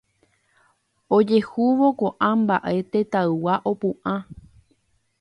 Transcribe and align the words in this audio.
Ojehúvo 1.17 1.87
ko'ã 1.99 2.31
mba'e 2.41 2.75
tetãygua 2.91 3.55
opu'ã. 3.73 4.15